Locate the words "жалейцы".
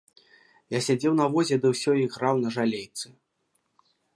2.59-3.07